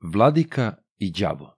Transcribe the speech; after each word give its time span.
Vladika 0.00 0.74
i 0.98 1.10
đavo 1.10 1.54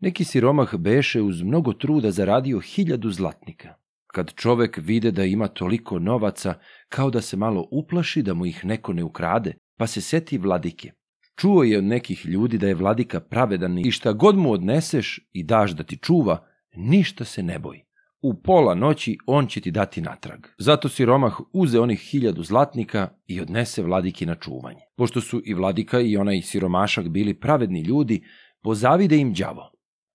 Neki 0.00 0.24
siromah 0.24 0.74
beše 0.74 1.22
uz 1.22 1.42
mnogo 1.42 1.72
truda 1.72 2.10
zaradio 2.10 2.60
hiljadu 2.60 3.10
zlatnika. 3.10 3.74
Kad 4.06 4.34
čovek 4.34 4.78
vide 4.82 5.10
da 5.10 5.24
ima 5.24 5.48
toliko 5.48 5.98
novaca, 5.98 6.54
kao 6.88 7.10
da 7.10 7.20
se 7.20 7.36
malo 7.36 7.68
uplaši 7.70 8.22
da 8.22 8.34
mu 8.34 8.46
ih 8.46 8.64
neko 8.64 8.92
ne 8.92 9.04
ukrade, 9.04 9.54
pa 9.78 9.86
se 9.86 10.00
seti 10.00 10.38
vladike. 10.38 10.92
Čuo 11.36 11.62
je 11.62 11.78
od 11.78 11.84
nekih 11.84 12.26
ljudi 12.26 12.58
da 12.58 12.68
je 12.68 12.74
vladika 12.74 13.20
pravedan 13.20 13.78
i 13.78 13.90
šta 13.90 14.12
god 14.12 14.36
mu 14.36 14.52
odneseš 14.52 15.28
i 15.32 15.44
daš 15.44 15.70
da 15.70 15.82
ti 15.82 15.96
čuva, 15.96 16.46
ništa 16.76 17.24
se 17.24 17.42
ne 17.42 17.58
boji. 17.58 17.84
U 18.26 18.34
pola 18.34 18.74
noći 18.74 19.18
on 19.26 19.46
će 19.46 19.60
ti 19.60 19.70
dati 19.70 20.00
natrag. 20.00 20.46
Zato 20.58 20.88
siromah 20.88 21.36
uze 21.52 21.80
onih 21.80 22.00
hiljadu 22.00 22.42
zlatnika 22.42 23.08
i 23.26 23.40
odnese 23.40 23.82
vladiki 23.82 24.26
na 24.26 24.34
čuvanje. 24.34 24.80
Pošto 24.96 25.20
su 25.20 25.42
i 25.44 25.54
vladika 25.54 26.00
i 26.00 26.16
onaj 26.16 26.42
siromašak 26.42 27.08
bili 27.08 27.40
pravedni 27.40 27.80
ljudi, 27.80 28.24
pozavide 28.62 29.16
im 29.16 29.34
đavo. 29.34 29.70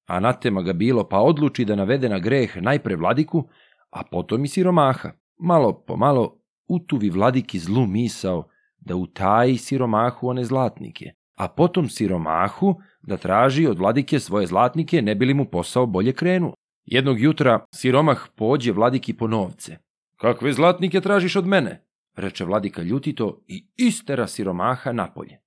Anatema 0.08 0.62
ga 0.62 0.73
bilo 0.73 1.09
pa 1.09 1.20
odluči 1.20 1.66
da 1.66 1.76
navede 1.76 2.09
na 2.09 2.20
greh 2.20 2.58
najpre 2.62 2.95
vladiku, 2.95 3.44
a 3.90 4.03
potom 4.12 4.45
i 4.45 4.48
siromaha. 4.48 5.12
Malo 5.38 5.84
po 5.88 5.98
malo 5.98 6.41
utuvi 6.67 7.09
vladiki 7.09 7.59
zlu 7.59 7.86
misao 7.86 8.48
da 8.78 8.95
utaji 8.95 9.58
siromahu 9.58 10.28
one 10.28 10.44
zlatnike, 10.44 11.05
a 11.36 11.48
potom 11.48 11.89
siromahu 11.89 12.76
da 13.02 13.17
traži 13.17 13.67
od 13.67 13.80
vladike 13.80 14.20
svoje 14.20 14.48
zlatnike 14.48 15.02
ne 15.02 15.16
bi 15.16 15.26
li 15.26 15.34
mu 15.34 15.45
posao 15.45 15.86
bolje 15.86 16.14
krenuo. 16.14 16.53
Jednog 16.91 17.20
jutra 17.20 17.66
siromah 17.73 18.27
pođe 18.35 18.71
vladiki 18.71 19.13
po 19.13 19.27
novce. 19.27 19.77
Kakve 20.16 20.53
zlatnike 20.53 21.02
tražiš 21.02 21.35
od 21.35 21.47
mene? 21.47 21.85
reče 22.16 22.45
vladika 22.45 22.81
ljutito 22.81 23.43
i 23.47 23.67
istera 23.77 24.27
siromaha 24.27 24.91
napolje. 24.91 25.39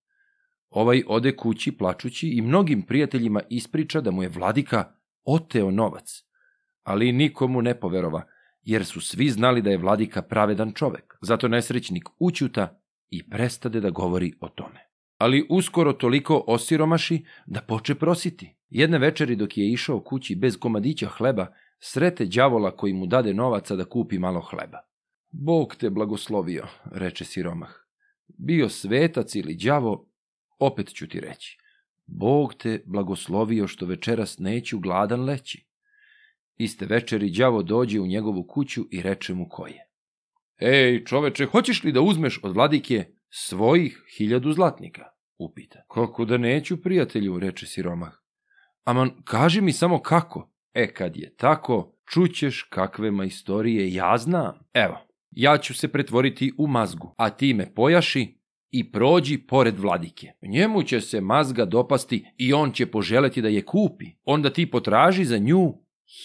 Ovaj 0.71 1.03
ode 1.07 1.37
kući 1.37 1.73
plačući 1.73 2.29
i 2.29 2.43
mnogim 2.43 2.83
prijateljima 2.83 3.41
ispriča 3.51 4.01
da 4.01 4.11
mu 4.11 4.23
je 4.23 4.29
vladika 4.29 4.93
oteo 5.25 5.71
novac. 5.71 6.25
Ali 6.83 7.13
nikomu 7.13 7.63
ne 7.63 7.81
poverova, 7.81 8.23
jer 8.63 8.85
su 8.85 9.01
svi 9.01 9.29
znali 9.29 9.63
da 9.63 9.71
je 9.71 9.79
vladika 9.79 10.23
pravedan 10.23 10.73
čovek. 10.73 11.15
Zato 11.21 11.49
nesrećnik 11.49 12.09
učuta 12.19 12.81
i 13.11 13.29
prestade 13.31 13.81
da 13.81 13.91
govori 13.91 14.33
o 14.41 14.49
tome. 14.49 14.81
Ali 15.19 15.47
uskoro 15.51 15.93
toliko 15.93 16.45
osiromaši 16.47 17.25
da 17.47 17.61
poče 17.61 17.95
prositi. 17.95 18.57
Jedne 18.75 18.99
večeri 18.99 19.37
dok 19.37 19.59
je 19.59 19.73
išao 19.73 20.01
kući 20.01 20.35
bez 20.35 20.57
komadića 20.57 21.09
hleba, 21.09 21.47
srete 21.81 22.27
đavola 22.27 22.77
koji 22.77 22.93
mu 22.93 23.07
dade 23.07 23.35
novaca 23.35 23.77
da 23.77 23.85
kupi 23.85 24.19
malo 24.19 24.41
hleba. 24.41 24.79
Bog 25.31 25.77
te 25.77 25.91
blagoslovio, 25.91 26.67
reče 26.85 27.25
siromah. 27.25 27.71
Bio 28.29 28.69
svetac 28.69 29.35
ili 29.35 29.55
đavo, 29.55 30.09
opet 30.59 30.95
ću 30.95 31.09
ti 31.09 31.21
reći. 31.21 31.59
Bog 32.07 32.55
te 32.55 32.83
blagoslovio 32.87 33.67
što 33.67 33.87
večeras 33.87 34.39
neću 34.39 34.79
gladan 34.79 35.25
leći. 35.25 35.67
Iste 36.57 36.87
večeri 36.87 37.31
đavo 37.31 37.63
dođe 37.63 38.01
u 38.01 38.07
njegovu 38.07 38.47
kuću 38.47 38.85
i 38.91 39.03
reče 39.03 39.35
mu 39.35 39.49
ko 39.49 39.67
je. 39.67 39.89
Ej, 40.61 41.05
čoveče, 41.05 41.47
hoćeš 41.47 41.85
li 41.85 41.93
da 41.93 42.01
uzmeš 42.01 42.41
od 42.43 42.55
vladike 42.55 43.05
svojih 43.29 44.03
hiljadu 44.19 44.53
zlatnika? 44.53 45.05
Upita. 45.39 45.83
Kako 45.95 46.25
da 46.25 46.39
neću, 46.39 46.83
prijatelju, 46.83 47.39
reče 47.39 47.67
siromah. 47.67 48.22
Aman, 48.85 49.11
kaži 49.25 49.61
mi 49.61 49.73
samo 49.73 49.99
kako. 49.99 50.53
E, 50.75 50.95
kad 50.95 51.17
je 51.17 51.35
tako, 51.37 51.99
čućeš 52.13 52.63
kakve 52.63 53.11
majstorije 53.11 53.95
ja 53.95 54.19
znam. 54.19 54.59
Evo, 54.73 54.99
ja 55.31 55.59
ću 55.59 55.75
se 55.75 55.89
pretvoriti 55.89 56.53
u 56.59 56.67
mazgu, 56.67 57.15
a 57.19 57.31
ti 57.31 57.55
me 57.55 57.75
pojaši 57.75 58.43
i 58.71 58.93
prođi 58.93 59.39
pored 59.39 59.79
vladike. 59.79 60.33
Njemu 60.43 60.83
će 60.83 61.01
se 61.01 61.21
mazga 61.21 61.65
dopasti 61.65 62.25
i 62.39 62.53
on 62.53 62.73
će 62.73 62.87
poželeti 62.87 63.43
da 63.43 63.49
je 63.49 63.65
kupi. 63.65 64.07
Onda 64.25 64.51
ti 64.51 64.71
potraži 64.71 65.25
za 65.25 65.39
nju 65.39 65.75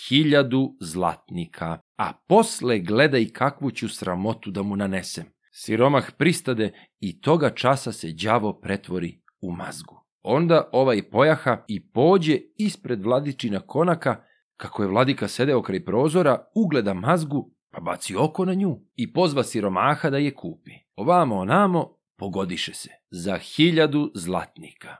hiljadu 0.07 0.75
zlatnika, 0.81 1.79
a 1.97 2.13
posle 2.27 2.79
gledaj 2.79 3.25
kakvu 3.25 3.71
ću 3.71 3.89
sramotu 3.89 4.51
da 4.51 4.63
mu 4.63 4.75
nanesem. 4.75 5.25
Siromah 5.51 6.11
pristade 6.17 6.73
i 6.99 7.21
toga 7.21 7.49
časa 7.49 7.91
se 7.91 8.11
đavo 8.11 8.59
pretvori 8.59 9.21
u 9.41 9.51
mazgu. 9.51 10.06
Onda 10.29 10.69
ovaj 10.71 11.09
pojaha 11.09 11.57
i 11.67 11.89
pođe 11.89 12.37
ispred 12.57 13.03
vladičina 13.03 13.59
konaka, 13.59 14.23
kako 14.57 14.83
je 14.83 14.87
vladika 14.87 15.27
sedeo 15.27 15.61
kraj 15.61 15.85
prozora, 15.85 16.45
ugleda 16.55 16.93
mazgu, 16.93 17.51
pa 17.71 17.79
baci 17.79 18.15
oko 18.15 18.45
na 18.45 18.53
nju 18.53 18.79
i 18.95 19.13
pozva 19.13 19.43
siromaha 19.43 20.09
da 20.09 20.17
je 20.17 20.33
kupi. 20.35 20.71
Ovamo 20.95 21.35
onamo 21.35 21.97
pogodiše 22.17 22.73
se 22.73 22.89
za 23.09 23.37
hiljadu 23.37 24.11
zlatnika. 24.15 24.95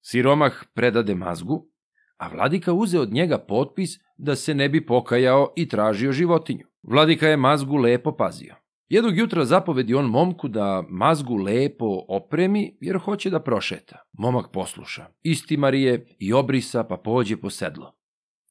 Siromah 0.00 0.64
predade 0.74 1.14
mazgu, 1.14 1.68
a 2.16 2.28
vladika 2.28 2.72
uze 2.72 3.00
od 3.00 3.12
njega 3.12 3.38
potpis 3.38 3.90
da 4.16 4.36
se 4.36 4.54
ne 4.54 4.68
bi 4.68 4.86
pokajao 4.86 5.52
i 5.56 5.68
tražio 5.68 6.12
životinju. 6.12 6.66
Vladika 6.82 7.28
je 7.28 7.36
mazgu 7.36 7.76
lepo 7.76 8.16
pazio. 8.16 8.54
Jednog 8.90 9.18
jutra 9.18 9.44
zapovedi 9.44 9.94
on 9.94 10.04
momku 10.04 10.48
da 10.48 10.84
mazgu 10.88 11.36
lepo 11.36 12.04
opremi 12.08 12.76
jer 12.80 12.98
hoće 12.98 13.30
da 13.30 13.40
prošeta. 13.40 13.96
Momak 14.12 14.52
posluša. 14.52 15.06
Isti 15.22 15.56
Marije 15.56 16.06
i 16.18 16.32
obrisa 16.32 16.84
pa 16.84 16.96
pođe 16.96 17.36
po 17.36 17.50
sedlo. 17.50 17.94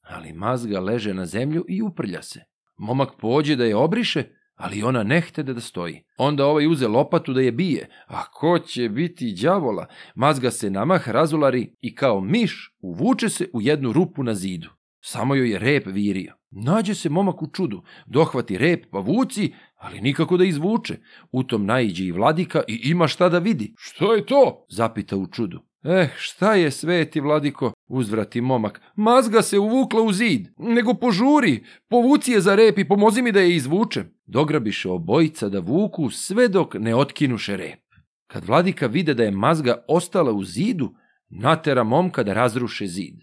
Ali 0.02 0.32
mazga 0.32 0.80
leže 0.80 1.14
na 1.14 1.26
zemlju 1.26 1.64
i 1.68 1.82
uprlja 1.82 2.22
se. 2.22 2.40
Momak 2.76 3.08
pođe 3.18 3.56
da 3.56 3.64
je 3.64 3.76
obriše, 3.76 4.24
ali 4.54 4.82
ona 4.82 5.02
ne 5.02 5.20
htede 5.20 5.54
da 5.54 5.60
stoji. 5.60 6.02
Onda 6.16 6.46
ovaj 6.46 6.66
uze 6.66 6.88
lopatu 6.88 7.32
da 7.32 7.40
je 7.40 7.52
bije, 7.52 7.88
a 8.06 8.24
ko 8.24 8.58
će 8.58 8.88
biti 8.88 9.34
đavola? 9.42 9.86
Mazga 10.14 10.50
se 10.50 10.70
namah 10.70 11.08
razulari 11.08 11.76
i 11.80 11.94
kao 11.94 12.20
miš 12.20 12.76
uvuče 12.78 13.28
se 13.28 13.50
u 13.52 13.60
jednu 13.60 13.92
rupu 13.92 14.22
na 14.22 14.34
zidu. 14.34 14.70
Samo 15.00 15.34
joj 15.34 15.50
je 15.50 15.58
rep 15.58 15.86
virio. 15.86 16.34
Nađe 16.50 16.94
se 16.94 17.08
momak 17.08 17.42
u 17.42 17.46
čudu, 17.46 17.82
dohvati 18.06 18.58
rep 18.58 18.84
pa 18.90 18.98
vuci, 18.98 19.52
ali 19.80 20.00
nikako 20.00 20.36
da 20.36 20.44
izvuče. 20.44 20.98
U 21.32 21.42
tom 21.42 21.66
naiđe 21.66 22.04
i 22.04 22.12
vladika 22.12 22.62
i 22.68 22.80
ima 22.84 23.08
šta 23.08 23.28
da 23.28 23.38
vidi. 23.38 23.74
Što 23.78 24.14
je 24.14 24.26
to? 24.26 24.66
Zapita 24.68 25.16
u 25.16 25.26
čudu. 25.26 25.60
Eh, 25.84 26.08
šta 26.16 26.54
je 26.54 26.70
sveti, 26.70 27.20
vladiko? 27.20 27.72
Uzvrati 27.88 28.40
momak. 28.40 28.80
Mazga 28.96 29.42
se 29.42 29.58
uvukla 29.58 30.02
u 30.02 30.12
zid. 30.12 30.48
Nego 30.58 30.94
požuri, 30.94 31.64
povuci 31.88 32.32
je 32.32 32.40
za 32.40 32.54
rep 32.54 32.78
i 32.78 32.88
pomozi 32.88 33.22
mi 33.22 33.32
da 33.32 33.40
je 33.40 33.56
izvučem. 33.56 34.14
Dograbiše 34.26 34.90
obojica 34.90 35.48
da 35.48 35.60
vuku 35.60 36.10
sve 36.10 36.48
dok 36.48 36.74
ne 36.74 36.94
otkinuše 36.94 37.56
rep. 37.56 37.80
Kad 38.26 38.44
vladika 38.44 38.86
vide 38.86 39.14
da 39.14 39.22
je 39.24 39.30
mazga 39.30 39.84
ostala 39.88 40.32
u 40.32 40.44
zidu, 40.44 40.94
natera 41.28 41.84
momka 41.84 42.22
da 42.22 42.32
razruše 42.32 42.86
zid. 42.86 43.22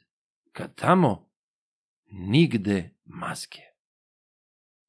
Kad 0.52 0.76
tamo, 0.76 1.30
nigde 2.12 2.96
mazge. 3.06 3.67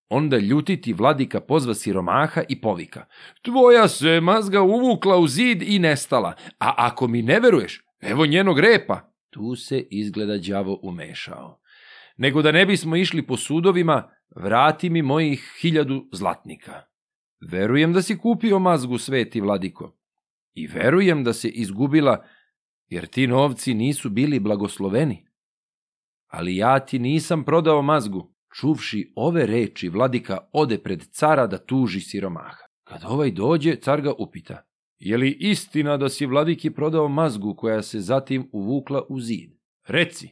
Onda 0.08 0.38
ljutiti 0.38 0.92
vladika 0.92 1.40
pozva 1.40 1.74
siromaha 1.74 2.42
i 2.48 2.60
povika. 2.60 3.06
Tvoja 3.42 3.88
se 3.88 4.20
mazga 4.20 4.62
uvukla 4.62 5.16
u 5.16 5.28
zid 5.28 5.62
i 5.62 5.78
nestala, 5.78 6.34
a 6.58 6.74
ako 6.76 7.08
mi 7.08 7.22
ne 7.22 7.40
veruješ, 7.40 7.84
evo 8.00 8.26
njenog 8.26 8.58
repa. 8.58 9.12
Tu 9.30 9.56
se 9.56 9.86
izgleda 9.90 10.38
đavo 10.38 10.80
umešao. 10.82 11.60
Nego 12.16 12.42
da 12.42 12.52
ne 12.52 12.66
bismo 12.66 12.96
išli 12.96 13.26
po 13.26 13.36
sudovima, 13.36 14.10
vrati 14.36 14.90
mi 14.90 15.02
mojih 15.02 15.56
hiljadu 15.60 16.08
zlatnika. 16.12 16.82
Verujem 17.40 17.92
da 17.92 18.02
si 18.02 18.18
kupio 18.18 18.58
mazgu, 18.58 18.98
sveti 18.98 19.40
vladiko. 19.40 19.96
I 20.54 20.66
verujem 20.66 21.24
da 21.24 21.32
se 21.32 21.48
izgubila, 21.48 22.24
jer 22.88 23.06
ti 23.06 23.26
novci 23.26 23.74
nisu 23.74 24.10
bili 24.10 24.40
blagosloveni. 24.40 25.26
Ali 26.26 26.56
ja 26.56 26.78
ti 26.78 26.98
nisam 26.98 27.44
prodao 27.44 27.82
mazgu. 27.82 28.34
Čuvši 28.60 29.12
ove 29.16 29.46
reči, 29.46 29.88
vladika 29.88 30.38
ode 30.52 30.78
pred 30.78 31.02
cara 31.10 31.46
da 31.46 31.58
tuži 31.58 32.00
siromaha. 32.00 32.64
Kad 32.84 33.04
ovaj 33.06 33.30
dođe, 33.30 33.76
car 33.76 34.00
ga 34.00 34.12
upita. 34.18 34.62
Je 34.98 35.16
li 35.16 35.36
istina 35.40 35.96
da 35.96 36.08
si 36.08 36.26
vladiki 36.26 36.70
prodao 36.70 37.08
mazgu 37.08 37.54
koja 37.54 37.82
se 37.82 38.00
zatim 38.00 38.48
uvukla 38.52 39.02
u 39.08 39.20
zid? 39.20 39.50
Reci. 39.86 40.28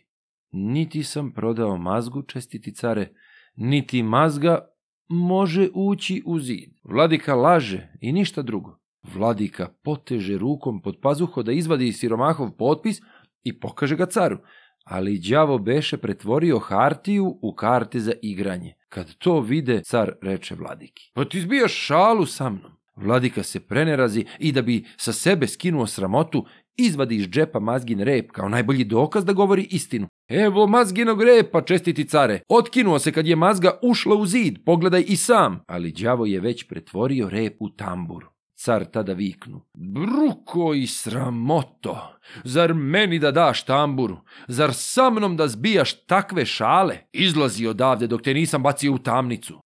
Niti 0.53 1.03
sam 1.03 1.33
prodao 1.33 1.77
mazgu, 1.77 2.23
čestiti 2.23 2.75
care, 2.75 3.15
niti 3.57 4.03
mazga 4.03 4.69
može 5.09 5.69
ući 5.75 6.23
u 6.27 6.39
zid. 6.39 6.71
Vladika 6.85 7.35
laže 7.35 7.89
i 8.01 8.13
ništa 8.13 8.43
drugo. 8.43 8.79
Vladika 9.15 9.69
poteže 9.83 10.39
rukom 10.39 10.83
pod 10.83 10.99
pazuho 11.03 11.43
da 11.43 11.53
izvadi 11.53 11.93
siromahov 11.93 12.51
potpis 12.59 13.01
i 13.43 13.61
pokaže 13.61 13.97
ga 13.97 14.07
caru 14.07 14.39
ali 14.87 15.19
đavo 15.19 15.59
beše 15.59 15.97
pretvorio 15.97 16.59
hartiju 16.59 17.39
u 17.43 17.55
karte 17.55 18.01
za 18.01 18.13
igranje. 18.23 18.75
Kad 18.89 19.15
to 19.15 19.41
vide, 19.41 19.81
car 19.85 20.13
reče 20.23 20.55
vladiki. 20.55 21.11
Pa 21.15 21.25
ti 21.25 21.41
zbijaš 21.41 21.73
šalu 21.73 22.27
sa 22.27 22.51
mnom. 22.51 22.73
Vladika 22.97 23.43
se 23.43 23.61
prenerazi 23.61 24.25
i 24.39 24.53
da 24.53 24.63
bi 24.63 24.85
sa 24.97 25.13
sebe 25.13 25.47
skinuo 25.47 25.87
sramotu, 25.87 26.47
izvadi 26.77 27.17
iz 27.17 27.29
džepa 27.29 27.61
mazgin 27.61 28.01
rep 28.01 28.31
kao 28.31 28.49
najbolji 28.49 28.85
dokaz 28.85 29.25
da 29.25 29.33
govori 29.33 29.67
istinu. 29.71 30.09
Evo 30.29 30.67
mazginog 30.67 31.23
repa, 31.23 31.63
čestiti 31.63 32.09
care. 32.09 32.41
Otkinuo 32.49 32.99
se 32.99 33.13
kad 33.13 33.27
je 33.27 33.37
mazga 33.37 33.79
ušla 33.83 34.17
u 34.17 34.27
zid, 34.27 34.59
pogledaj 34.65 35.05
i 35.07 35.17
sam. 35.17 35.61
Ali 35.67 35.93
đavo 35.93 36.27
je 36.27 36.41
već 36.41 36.69
pretvorio 36.69 37.29
rep 37.29 37.57
u 37.61 37.71
tambur. 37.71 38.36
Car 38.65 38.85
tada 38.85 39.13
viknu. 39.13 39.61
Bruko 39.75 40.75
i 40.75 40.87
sramoto! 40.87 42.19
Zar 42.45 42.75
meni 42.75 43.19
da 43.19 43.31
daš 43.31 43.65
tamburu? 43.65 44.21
Zar 44.49 44.75
sa 44.75 45.11
mnom 45.11 45.37
da 45.37 45.49
zbijaš 45.49 46.07
takve 46.07 46.47
šale? 46.47 46.99
Izlazi 47.13 47.67
odavde 47.67 48.07
dok 48.07 48.23
te 48.23 48.35
nisam 48.35 48.63
bacio 48.63 48.93
u 48.93 48.99
tamnicu. 48.99 49.61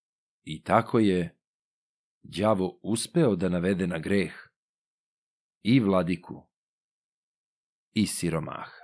I 0.44 0.62
tako 0.62 0.98
je 0.98 1.36
đavo 2.22 2.78
uspeo 2.82 3.36
da 3.36 3.48
navede 3.48 3.86
na 3.86 3.98
greh 3.98 4.32
i 5.62 5.80
vladiku 5.80 6.42
i 7.94 8.06
siromaha. 8.06 8.79